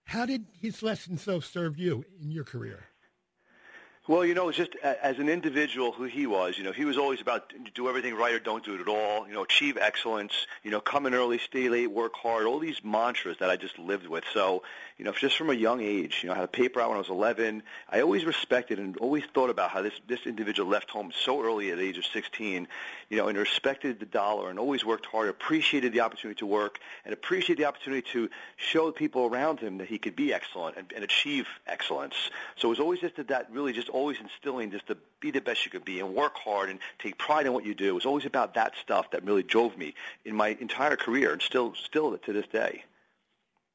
[0.05, 2.85] How did his lessons, though, serve you in your career?
[4.07, 7.21] Well, you know, just as an individual who he was, you know, he was always
[7.21, 10.69] about do everything right or don't do it at all, you know, achieve excellence, you
[10.69, 14.05] know, come in early, stay late, work hard, all these mantras that I just lived
[14.05, 14.23] with.
[14.31, 14.61] So,
[14.99, 16.97] you know, just from a young age, you know, I had a paper out when
[16.97, 17.63] I was 11.
[17.89, 21.71] I always respected and always thought about how this, this individual left home so early
[21.71, 22.67] at the age of 16,
[23.09, 26.77] you know, and respected the dollar and always worked hard, appreciated the opportunity to work
[27.05, 30.77] and appreciated the opportunity to show the people around him that he could be excellent
[30.77, 32.29] and, and achieve excellence.
[32.55, 35.39] So it was always just that, that really just always instilling just to be the
[35.39, 37.87] best you could be and work hard and take pride in what you do.
[37.87, 41.41] It was always about that stuff that really drove me in my entire career and
[41.41, 42.83] still still to this day.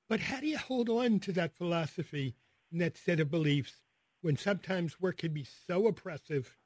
[0.08, 2.34] But how do you hold on to that philosophy
[2.70, 3.72] and that set of beliefs
[4.20, 6.56] when sometimes work can be so oppressive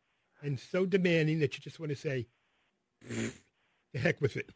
[0.42, 2.26] and so demanding that you just want to say,
[3.08, 4.50] the heck with it?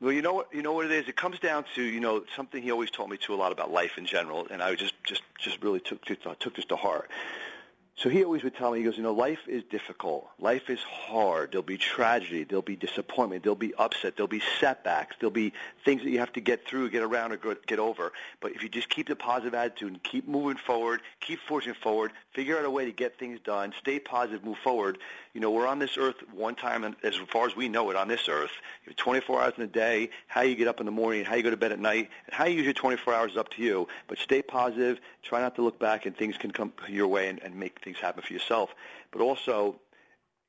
[0.00, 1.08] Well, you know what you know what it is.
[1.08, 3.70] It comes down to you know something he always taught me to a lot about
[3.70, 7.08] life in general, and I just just just really took took, took this to heart.
[7.98, 10.28] So he always would tell me, he goes, you know, life is difficult.
[10.38, 11.52] Life is hard.
[11.52, 12.44] There'll be tragedy.
[12.44, 13.42] There'll be disappointment.
[13.42, 14.16] There'll be upset.
[14.16, 15.16] There'll be setbacks.
[15.18, 18.12] There'll be things that you have to get through, get around, or get over.
[18.40, 22.12] But if you just keep the positive attitude and keep moving forward, keep forging forward,
[22.34, 24.98] figure out a way to get things done, stay positive, move forward.
[25.32, 28.08] You know, we're on this earth one time, as far as we know it, on
[28.08, 28.52] this earth,
[28.84, 30.10] you have 24 hours in a day.
[30.26, 32.44] How you get up in the morning, how you go to bed at night, how
[32.44, 33.88] you use your 24 hours is up to you.
[34.06, 35.00] But stay positive.
[35.22, 37.98] Try not to look back, and things can come your way and, and make things
[37.98, 38.74] happen for yourself,
[39.12, 39.80] but also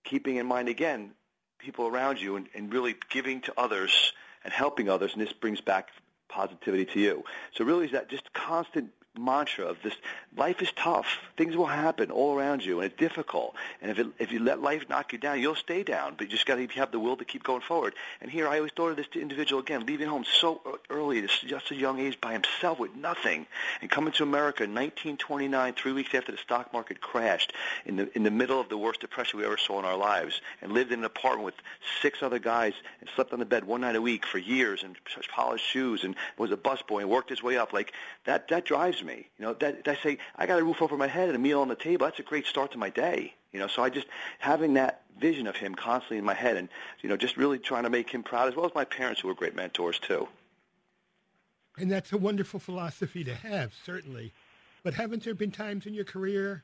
[0.04, 1.12] keeping in mind again
[1.60, 5.62] people around you and, and really giving to others and helping others, and this brings
[5.62, 5.90] back
[6.30, 7.24] positivity to you.
[7.54, 9.94] So really is that just constant mantra of this
[10.36, 11.08] life is tough.
[11.36, 13.56] Things will happen all around you, and it's difficult.
[13.82, 16.16] And if it, if you let life knock you down, you'll stay down.
[16.18, 17.94] But you just got to have the will to keep going forward.
[18.22, 21.72] And here, I always thought of this individual again, leaving home so early, at just
[21.72, 23.48] a young age, by himself with nothing,
[23.82, 27.54] and coming to America in 1929, three weeks after the stock market crashed,
[27.86, 30.42] in the in the middle of the worst depression we ever saw in our lives,
[30.62, 31.56] and lived in an apartment with
[32.02, 34.96] six other guys, and slept on the bed one night a week for years, and
[35.34, 37.74] polished shoes, and was a busboy, and worked his way up.
[37.74, 37.94] Like
[38.26, 39.28] that, that drives me me.
[39.40, 41.62] You know, that, I say I got a roof over my head and a meal
[41.62, 42.06] on the table.
[42.06, 43.34] That's a great start to my day.
[43.52, 46.70] You know, so I just having that vision of him constantly in my head, and
[47.02, 49.30] you know, just really trying to make him proud, as well as my parents, who
[49.30, 50.28] were great mentors too.
[51.80, 54.34] And that's a wonderful philosophy to have, certainly.
[54.84, 56.64] But haven't there been times in your career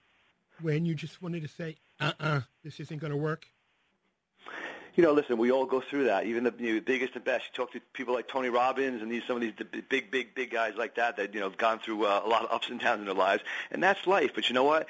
[0.62, 3.48] when you just wanted to say, "Uh-uh, this isn't going to work"?
[4.96, 6.26] You know, listen, we all go through that.
[6.26, 7.46] Even the you know, biggest and best.
[7.46, 9.54] You talk to people like Tony Robbins and these some of these
[9.90, 12.44] big, big, big guys like that that you know have gone through uh, a lot
[12.44, 14.32] of ups and downs in their lives, and that's life.
[14.36, 14.88] But you know what?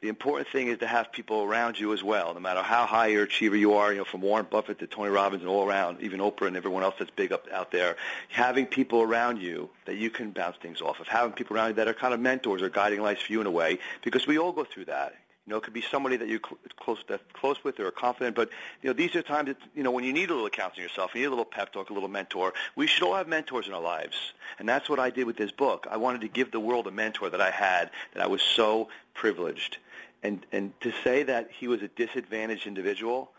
[0.00, 3.06] The important thing is to have people around you as well, no matter how high
[3.06, 6.02] your achiever you are, you know, from Warren Buffett to Tony Robbins and all around,
[6.02, 7.96] even Oprah and everyone else that's big up out there,
[8.28, 11.74] having people around you that you can bounce things off of, having people around you
[11.76, 14.38] that are kind of mentors or guiding lights for you in a way, because we
[14.38, 15.14] all go through that.
[15.46, 16.40] You know, it could be somebody that you're
[16.76, 18.34] close that close with or confident.
[18.34, 18.50] But
[18.82, 21.14] you know, these are times that you know when you need a little counseling yourself,
[21.14, 22.52] you need a little pep talk, a little mentor.
[22.74, 24.16] We should all have mentors in our lives,
[24.58, 25.86] and that's what I did with this book.
[25.88, 28.88] I wanted to give the world a mentor that I had, that I was so
[29.14, 29.78] privileged,
[30.24, 33.30] and and to say that he was a disadvantaged individual.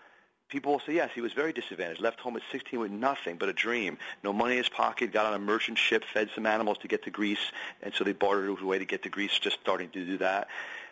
[0.50, 2.00] People will say, yes, he was very disadvantaged.
[2.00, 3.98] Left home at 16 with nothing but a dream.
[4.24, 7.04] No money in his pocket, got on a merchant ship, fed some animals to get
[7.04, 7.52] to Greece,
[7.84, 10.48] and so they bartered away to get to Greece, just starting to do that.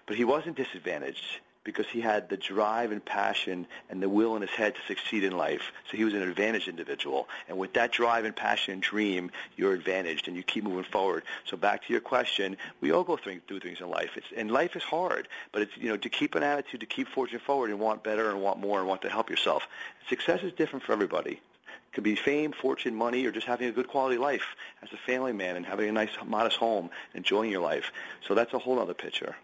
[0.06, 4.42] But he wasn't disadvantaged because he had the drive and passion and the will in
[4.44, 5.74] his head to succeed in life.
[5.90, 7.28] So he was an advantaged individual.
[7.50, 11.24] And with that drive and passion and dream, you're advantaged and you keep moving forward.
[11.44, 14.12] So back to your question, we all go through, through things in life.
[14.16, 17.08] It's, and life is hard, but it's, you know, to keep an attitude, to keep
[17.08, 19.68] forging forward and want better and want more and want to help yourself.
[20.08, 21.32] Success is different for everybody.
[21.32, 24.98] It could be fame, fortune, money, or just having a good quality life as a
[24.98, 27.92] family man and having a nice, modest home, enjoying your life.
[28.28, 29.36] So that's a whole other picture.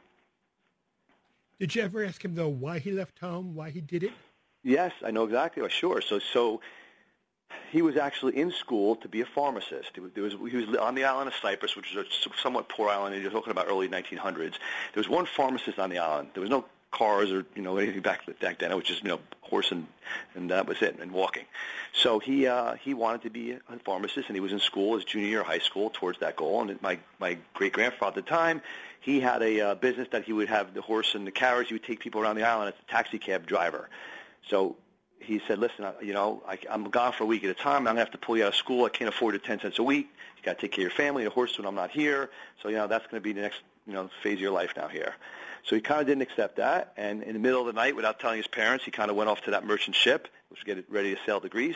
[1.61, 4.09] Did you ever ask him though why he left home, why he did it?
[4.63, 5.61] Yes, I know exactly.
[5.69, 6.01] Sure.
[6.01, 6.59] So so
[7.71, 9.91] he was actually in school to be a pharmacist.
[9.93, 12.05] He was, was, he was on the island of Cyprus, which is a
[12.41, 13.13] somewhat poor island.
[13.13, 14.37] And you're talking about early 1900s.
[14.37, 14.57] There
[14.95, 16.29] was one pharmacist on the island.
[16.33, 18.71] There was no cars or you know anything back back then.
[18.71, 19.85] It was just you know horse and
[20.33, 21.45] and that was it and walking.
[21.93, 25.05] So he uh, he wanted to be a pharmacist and he was in school, his
[25.05, 26.67] junior year of high school, towards that goal.
[26.67, 28.63] And my my great grandfather at the time
[29.01, 31.67] he had a uh, business that he would have the horse and the carriage.
[31.67, 33.89] He would take people around the island as a taxi cab driver.
[34.47, 34.77] So
[35.19, 37.77] he said, listen, you know, I, I'm gone for a week at a time.
[37.77, 38.85] I'm going to have to pull you out of school.
[38.85, 40.07] I can't afford it 10 cents a week.
[40.37, 42.29] You got to take care of your family, the horse when I'm not here.
[42.61, 44.73] So, you know, that's going to be the next, you know, phase of your life
[44.77, 45.15] now here.
[45.63, 46.93] So he kind of didn't accept that.
[46.95, 49.29] And in the middle of the night, without telling his parents, he kind of went
[49.29, 51.75] off to that merchant ship, which was getting ready to sail to Greece.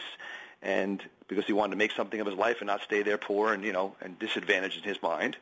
[0.66, 3.54] And because he wanted to make something of his life and not stay there poor
[3.54, 5.38] and, you know, and disadvantaged in his mind.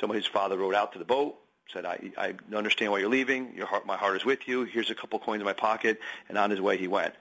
[0.00, 1.36] So his father rowed out to the boat,
[1.72, 3.52] said, I, I understand why you're leaving.
[3.56, 4.62] Your heart, my heart is with you.
[4.64, 5.98] Here's a couple coins in my pocket.
[6.28, 7.14] And on his way he went.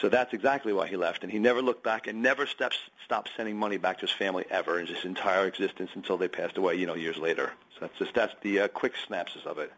[0.00, 1.22] So that's exactly why he left.
[1.22, 4.46] And he never looked back and never steps, stopped sending money back to his family
[4.50, 7.52] ever in his entire existence until they passed away, you know, years later.
[7.74, 9.70] So that's just, that's the uh, quick synopsis of it.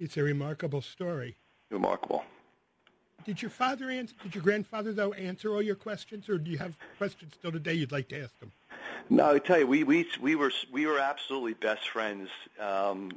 [0.00, 1.36] It's a remarkable story.
[1.70, 2.24] Remarkable.
[3.24, 6.58] Did your father answer, did your grandfather, though, answer all your questions, or do you
[6.58, 8.52] have questions still today you'd like to ask him?
[9.10, 12.28] No, I tell you, we we we were we were absolutely best friends.
[12.60, 13.10] Um,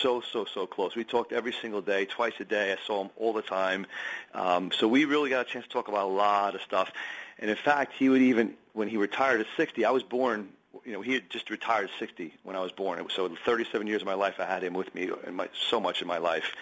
[0.00, 0.94] so so so close.
[0.94, 2.72] We talked every single day, twice a day.
[2.72, 3.86] I saw him all the time.
[4.34, 6.90] Um, so we really got a chance to talk about a lot of stuff.
[7.38, 9.84] And in fact, he would even when he retired at 60.
[9.84, 10.48] I was born.
[10.84, 13.04] You know, he had just retired at 60 when I was born.
[13.14, 16.00] So 37 years of my life, I had him with me and my, so much
[16.00, 16.54] in my life.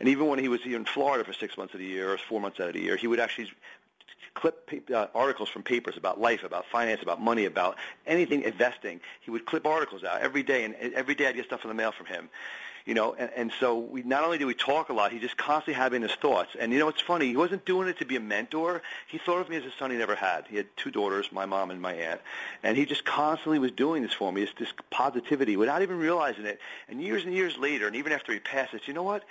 [0.00, 2.40] And even when he was in Florida for six months of the year or four
[2.40, 3.50] months out of the year, he would actually
[4.34, 7.76] clip uh, articles from papers about life, about finance, about money, about
[8.06, 9.00] anything investing.
[9.20, 11.74] He would clip articles out every day, and every day I'd get stuff in the
[11.74, 12.28] mail from him.
[12.88, 15.36] You know, and, and so we not only did we talk a lot, he just
[15.36, 16.56] constantly having his thoughts.
[16.58, 17.26] And you know, it's funny.
[17.26, 18.80] He wasn't doing it to be a mentor.
[19.08, 20.46] He thought of me as a son he never had.
[20.48, 22.22] He had two daughters, my mom and my aunt,
[22.62, 24.40] and he just constantly was doing this for me.
[24.40, 26.60] This, this positivity, without even realizing it.
[26.88, 29.22] And years and years later, and even after he passed, I said, you know what?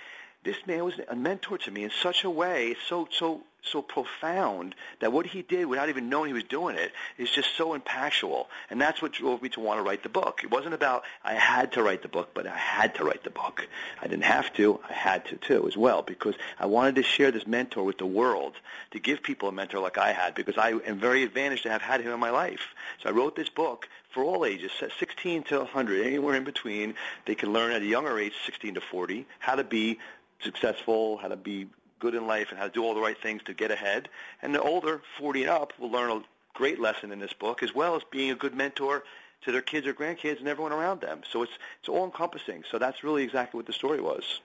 [0.43, 4.75] This man was a mentor to me in such a way, so so so profound
[4.99, 8.45] that what he did without even knowing he was doing it is just so impactful.
[8.69, 10.41] And that's what drove me to want to write the book.
[10.43, 13.29] It wasn't about I had to write the book, but I had to write the
[13.29, 13.67] book.
[14.01, 14.79] I didn't have to.
[14.89, 18.05] I had to too as well because I wanted to share this mentor with the
[18.05, 18.53] world,
[18.91, 21.81] to give people a mentor like I had because I am very advantaged to have
[21.81, 22.73] had him in my life.
[23.01, 26.95] So I wrote this book for all ages, 16 to 100, anywhere in between.
[27.25, 29.99] They can learn at a younger age, 16 to 40, how to be
[30.41, 31.67] successful, how to be
[31.99, 34.09] good in life and how to do all the right things to get ahead.
[34.41, 36.21] And the older, 40 and up, will learn a
[36.53, 39.03] great lesson in this book, as well as being a good mentor
[39.41, 41.21] to their kids or grandkids and everyone around them.
[41.29, 42.63] So it's it's all encompassing.
[42.69, 44.41] So that's really exactly what the story was.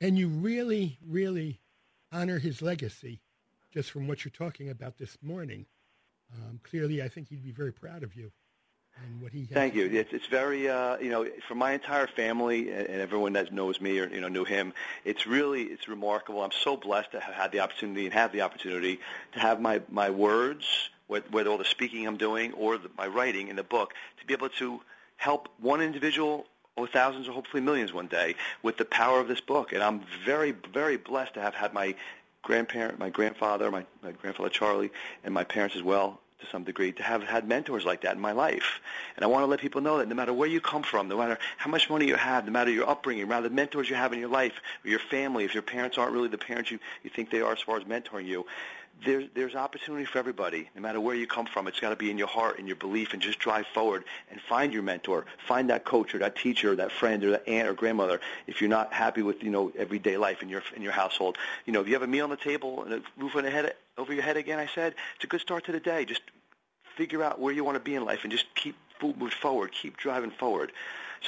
[0.00, 1.60] And you really, really
[2.12, 3.20] honor his legacy,
[3.72, 5.66] just from what you're talking about this morning.
[6.34, 8.32] Um, clearly, I think he'd be very proud of you
[9.02, 9.44] and what he.
[9.44, 9.86] Thank you.
[9.86, 13.80] It's it's very uh, you know for my entire family and, and everyone that knows
[13.80, 14.72] me or you know knew him.
[15.04, 16.42] It's really it's remarkable.
[16.42, 19.00] I'm so blessed to have had the opportunity and have the opportunity
[19.32, 23.48] to have my my words, whether all the speaking I'm doing or the, my writing
[23.48, 24.80] in the book, to be able to
[25.16, 29.40] help one individual or thousands or hopefully millions one day with the power of this
[29.40, 29.72] book.
[29.72, 31.94] And I'm very very blessed to have had my
[32.42, 34.90] grandparent, my grandfather, my, my grandfather Charlie,
[35.24, 38.20] and my parents as well to some degree to have had mentors like that in
[38.20, 38.80] my life.
[39.16, 41.18] And I want to let people know that no matter where you come from, no
[41.18, 43.96] matter how much money you have, no matter your upbringing, no matter the mentors you
[43.96, 46.78] have in your life or your family, if your parents aren't really the parents you,
[47.02, 48.44] you think they are as far as mentoring you,
[49.04, 51.66] there's there's opportunity for everybody, no matter where you come from.
[51.66, 54.40] It's got to be in your heart and your belief, and just drive forward and
[54.40, 57.68] find your mentor, find that coach or that teacher, or that friend or that aunt
[57.68, 58.20] or grandmother.
[58.46, 61.36] If you're not happy with you know everyday life in your in your household,
[61.66, 63.50] you know if you have a meal on the table and a roof on the
[63.50, 66.04] head over your head again, I said it's a good start to the day.
[66.04, 66.22] Just
[66.96, 69.96] figure out where you want to be in life and just keep moving forward, keep
[69.96, 70.72] driving forward.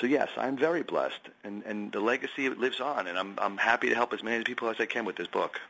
[0.01, 3.89] So yes, I'm very blessed, and and the legacy lives on, and I'm I'm happy
[3.89, 5.61] to help as many people as I can with this book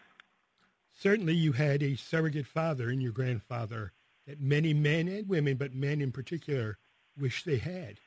[0.99, 3.93] certainly you had a surrogate father in your grandfather
[4.27, 6.79] that many men and women, but men in particular,
[7.19, 7.99] wish they had.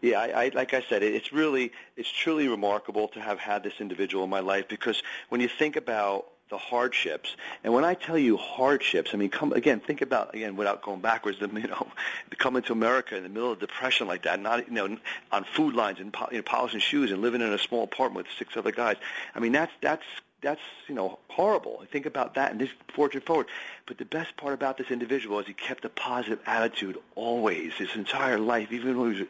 [0.00, 3.74] Yeah, I, I, like I said, it's really, it's truly remarkable to have had this
[3.80, 8.18] individual in my life because when you think about the hardships, and when I tell
[8.18, 11.38] you hardships, I mean, come again, think about again without going backwards.
[11.38, 11.86] The you know,
[12.38, 14.96] coming to America in the middle of depression like that, not you know,
[15.32, 18.36] on food lines and you know, polishing shoes and living in a small apartment with
[18.38, 18.96] six other guys.
[19.34, 20.04] I mean, that's that's
[20.44, 21.82] that's you know horrible.
[21.90, 23.46] Think about that and just forge it forward.
[23.86, 27.96] But the best part about this individual is he kept a positive attitude always, his
[27.96, 29.28] entire life, even when he was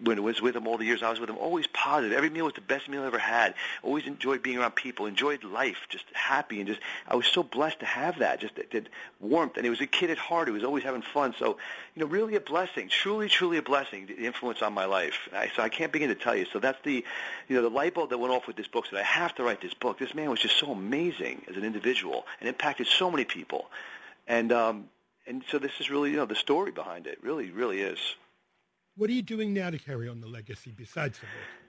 [0.00, 2.16] when it was with him all the years I was with him, always positive.
[2.16, 3.54] Every meal was the best meal I ever had.
[3.82, 7.80] Always enjoyed being around people, enjoyed life, just happy, and just I was so blessed
[7.80, 8.88] to have that, just that, that
[9.20, 9.56] warmth.
[9.56, 10.48] And he was a kid at heart.
[10.48, 11.34] He was always having fun.
[11.38, 11.58] So,
[11.94, 14.06] you know, really a blessing, truly, truly a blessing.
[14.06, 15.28] The influence on my life.
[15.34, 16.46] I, so I can't begin to tell you.
[16.52, 17.04] So that's the,
[17.48, 18.86] you know, the light bulb that went off with this book.
[18.86, 19.98] Said I have to write this book.
[19.98, 23.66] This man was just so amazing as an individual and impacted so many people.
[24.26, 24.88] And um,
[25.26, 27.18] and so this is really, you know, the story behind it.
[27.22, 27.98] Really, really is.
[28.96, 31.64] What are you doing now to carry on the legacy besides the book?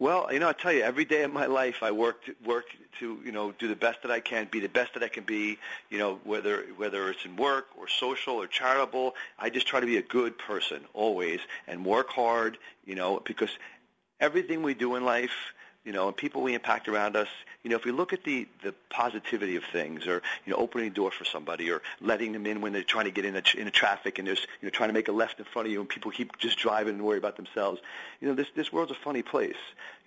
[0.00, 2.66] Well, you know, I tell you, every day of my life, I work to, work
[3.00, 5.24] to you know do the best that I can, be the best that I can
[5.24, 5.58] be.
[5.90, 9.86] You know, whether whether it's in work or social or charitable, I just try to
[9.86, 12.58] be a good person always and work hard.
[12.84, 13.50] You know, because
[14.20, 15.52] everything we do in life,
[15.84, 17.28] you know, and people we impact around us,
[17.68, 20.86] you know, if we look at the, the positivity of things or, you know, opening
[20.86, 23.42] a door for somebody or letting them in when they're trying to get in a,
[23.58, 25.72] in a traffic and there's, you know, trying to make a left in front of
[25.72, 27.82] you and people keep just driving and worry about themselves.
[28.22, 29.56] You know, this, this world's a funny place.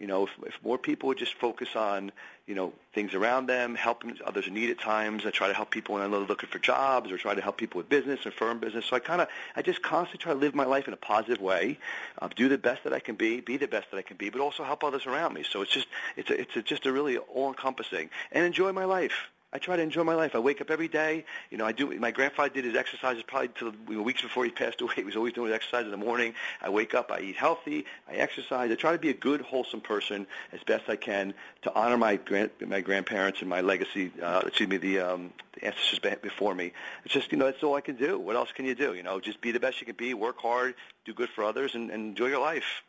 [0.01, 2.11] You know, if, if more people would just focus on,
[2.47, 5.27] you know, things around them, helping others in need at times.
[5.27, 7.77] I try to help people when I'm looking for jobs or try to help people
[7.77, 8.87] with business and firm business.
[8.87, 11.39] So I kind of, I just constantly try to live my life in a positive
[11.39, 11.77] way,
[12.19, 14.31] uh, do the best that I can be, be the best that I can be,
[14.31, 15.43] but also help others around me.
[15.43, 15.87] So it's just,
[16.17, 19.29] it's a, it's a, just a really all-encompassing and enjoy my life.
[19.53, 20.33] I try to enjoy my life.
[20.33, 21.25] I wake up every day.
[21.49, 21.91] You know, I do.
[21.99, 24.93] My grandfather did his exercises probably till you know, weeks before he passed away.
[25.01, 26.35] He was always doing his exercise in the morning.
[26.61, 27.11] I wake up.
[27.11, 27.85] I eat healthy.
[28.07, 28.71] I exercise.
[28.71, 31.33] I try to be a good, wholesome person as best I can
[31.63, 34.11] to honor my grand, my grandparents and my legacy.
[34.21, 36.71] Uh, excuse me, the, um, the ancestors before me.
[37.03, 38.17] It's just you know that's all I can do.
[38.19, 38.93] What else can you do?
[38.93, 40.13] You know, just be the best you can be.
[40.13, 40.75] Work hard.
[41.03, 42.83] Do good for others, and, and enjoy your life.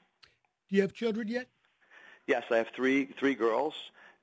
[0.68, 1.48] Do you have children yet?
[2.26, 3.74] Yes, I have three three girls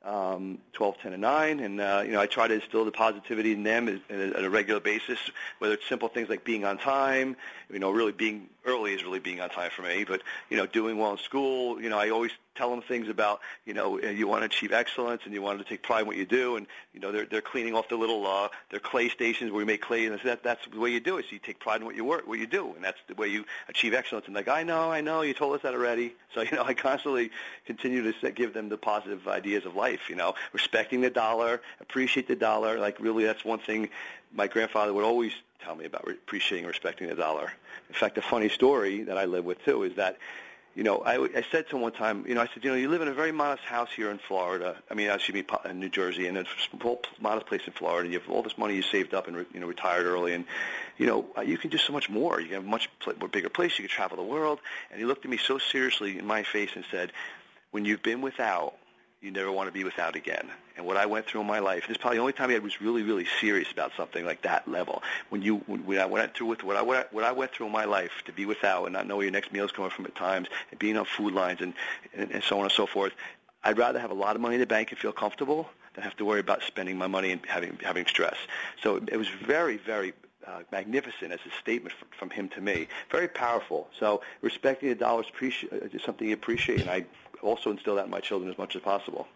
[0.03, 1.59] um, 12, 10, and 9.
[1.59, 4.49] And, uh, you know, I try to instill the positivity in them at, at a
[4.49, 5.19] regular basis,
[5.59, 7.35] whether it's simple things like being on time,
[7.71, 10.65] you know, really being early is really being on time for me, but, you know,
[10.65, 11.81] doing well in school.
[11.81, 15.21] You know, I always tell them things about, you know, you want to achieve excellence
[15.23, 16.57] and you want to take pride in what you do.
[16.57, 19.65] And, you know, they're, they're cleaning off the little, uh, their clay stations where we
[19.65, 20.05] make clay.
[20.05, 21.25] And that, that's the way you do it.
[21.29, 22.73] So you take pride in what you work, what you do.
[22.75, 24.25] And that's the way you achieve excellence.
[24.27, 26.15] And like, I know, I know, you told us that already.
[26.35, 27.31] So, you know, I constantly
[27.65, 32.27] continue to give them the positive ideas of life, you know, respecting the dollar, appreciate
[32.27, 32.77] the dollar.
[32.77, 33.89] Like really that's one thing
[34.31, 35.31] my grandfather would always
[35.63, 37.51] tell me about appreciating and respecting the dollar.
[37.87, 40.19] In fact, a funny story that I live with too is that
[40.75, 42.75] you know, I, I said to him one time, you know, I said, you know,
[42.75, 44.77] you live in a very modest house here in Florida.
[44.89, 48.05] I mean, actually, in New Jersey, and it's a small, modest place in Florida.
[48.05, 50.33] And you have all this money you saved up and re, you know retired early,
[50.33, 50.45] and
[50.97, 52.39] you know, uh, you can do so much more.
[52.39, 52.89] You can have a much
[53.19, 53.79] more bigger place.
[53.79, 54.59] You can travel the world.
[54.91, 57.11] And he looked at me so seriously in my face and said,
[57.71, 58.75] when you've been without,
[59.21, 60.49] you never want to be without again.
[60.79, 62.59] And what I went through in my life, this is probably the only time I
[62.59, 65.03] was really, really serious about something like that level.
[65.27, 67.83] When you, when I went through with what I, what I went through in my
[67.83, 70.15] life to be without and not know where your next meal is coming from at
[70.15, 71.73] times, and being on food lines and,
[72.13, 73.11] and, and so on and so forth,
[73.61, 76.15] I'd rather have a lot of money in the bank and feel comfortable than have
[76.15, 78.37] to worry about spending my money and having having stress.
[78.81, 80.13] So it was very, very
[80.47, 82.87] uh, magnificent as a statement from, from him to me.
[83.11, 83.89] Very powerful.
[83.99, 87.03] So respecting the dollar is, is something you appreciate, and I
[87.41, 89.27] also instill that in my children as much as possible.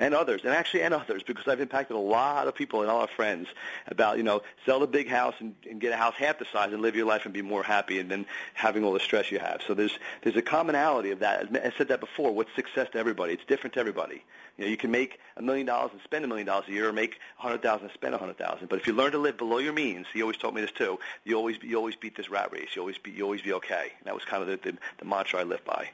[0.00, 3.02] And others, and actually and others, because I've impacted a lot of people and all
[3.02, 3.48] our friends
[3.86, 6.72] about, you know, sell the big house and, and get a house half the size
[6.72, 8.24] and live your life and be more happy and then
[8.54, 9.60] having all the stress you have.
[9.66, 11.48] So there's there's a commonality of that.
[11.54, 12.32] I said that before.
[12.32, 13.34] What's success to everybody?
[13.34, 14.24] It's different to everybody.
[14.56, 16.88] You know, you can make a million dollars and spend a million dollars a year,
[16.88, 18.70] or make a hundred thousand and spend a hundred thousand.
[18.70, 20.98] But if you learn to live below your means, he always told me this too.
[21.24, 22.70] You always you always beat this rat race.
[22.74, 23.92] You always be you always be okay.
[23.98, 25.90] And that was kind of the, the, the mantra I live by.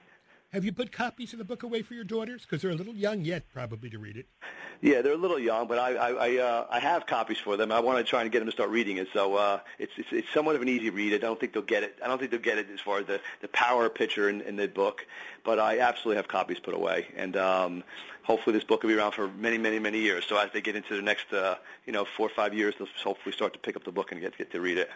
[0.56, 2.40] Have you put copies of the book away for your daughters?
[2.40, 4.24] Because they're a little young yet, probably, to read it.
[4.80, 7.70] Yeah, they're a little young, but I I I, uh, I have copies for them.
[7.70, 9.08] I want to try and get them to start reading it.
[9.12, 11.12] So uh, it's, it's it's somewhat of an easy read.
[11.12, 11.98] I don't think they'll get it.
[12.02, 14.56] I don't think they'll get it as far as the the power picture in, in
[14.56, 15.06] the book,
[15.44, 17.84] but I absolutely have copies put away, and um,
[18.22, 20.24] hopefully this book will be around for many many many years.
[20.26, 22.88] So as they get into the next uh, you know four or five years, they'll
[23.04, 24.88] hopefully start to pick up the book and get get to read it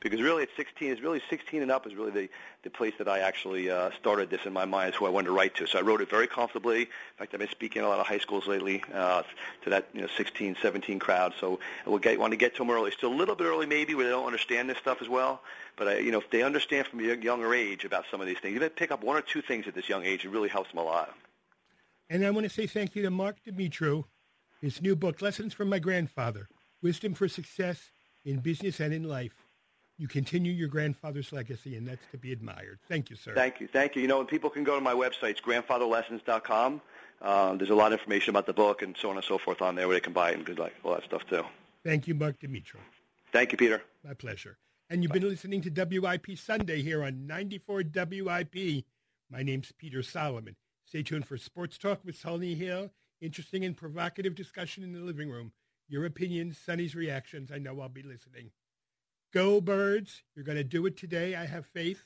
[0.00, 2.28] because really at 16 is really 16 and up is really the
[2.62, 5.28] the place that I actually uh, started this in my mind is who I wanted
[5.28, 5.66] to write to.
[5.66, 6.82] So I wrote it very comfortably.
[6.82, 9.22] In fact, I've been speaking a lot of high schools lately uh,
[9.64, 11.32] to that you know 16, 17 crowd.
[11.40, 12.90] So I would get, want to get to them early.
[12.90, 15.40] Still a little bit early maybe where they don't understand this stuff as well.
[15.76, 18.38] But I, you know if they understand from a younger age about some of these
[18.38, 20.48] things, if they pick up one or two things at this young age, it really
[20.48, 21.14] helps them a lot.
[22.10, 24.04] And I want to say thank you to Marc Demetriou,
[24.60, 26.48] his new book, Lessons from My Grandfather,
[26.82, 27.90] Wisdom for Success
[28.24, 29.39] in Business and in Life
[30.00, 32.78] you continue your grandfather's legacy, and that's to be admired.
[32.88, 33.34] Thank you, sir.
[33.34, 33.68] Thank you.
[33.68, 34.02] Thank you.
[34.02, 36.80] You know, and people can go to my website, it's grandfatherlessons.com.
[37.20, 39.60] Um, there's a lot of information about the book and so on and so forth
[39.60, 41.42] on there where they can buy it and good like all that stuff too.
[41.84, 42.76] Thank you, Marc Demetriou.
[43.30, 43.82] Thank you, Peter.
[44.02, 44.56] My pleasure.
[44.88, 45.18] And you've Bye.
[45.18, 48.84] been listening to WIP Sunday here on 94 WIP.
[49.30, 50.56] My name's Peter Solomon.
[50.86, 52.90] Stay tuned for Sports Talk with Sonny Hill.
[53.20, 55.52] Interesting and provocative discussion in the living room.
[55.88, 57.52] Your opinions, Sonny's reactions.
[57.52, 58.50] I know I'll be listening.
[59.32, 60.22] Go Birds.
[60.34, 61.36] You're going to do it today.
[61.36, 62.02] I have faith.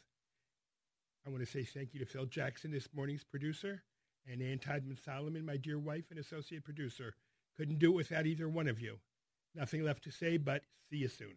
[1.26, 3.82] I want to say thank you to Phil Jackson, this morning's producer,
[4.30, 7.14] and Ann Tideman Solomon, my dear wife and associate producer.
[7.56, 8.98] Couldn't do it without either one of you.
[9.54, 11.36] Nothing left to say, but see you soon.